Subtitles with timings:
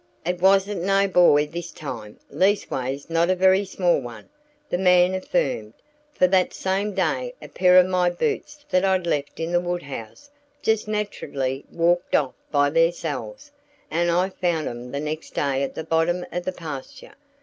[0.25, 4.29] "It wasn't no boy this time leastways not a very small one,"
[4.67, 5.73] the man affirmed,
[6.11, 9.83] "for that same day a pair o' my boots that I'd left in the wood
[9.83, 10.31] house
[10.63, 13.51] just naturally walked off by theirselves,
[13.91, 17.13] an' I found 'em the next day at the bottom o' the pasture.